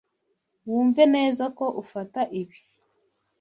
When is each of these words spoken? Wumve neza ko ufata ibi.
Wumve 0.69 1.03
neza 1.15 1.43
ko 1.57 1.65
ufata 1.81 2.21
ibi. 2.41 2.57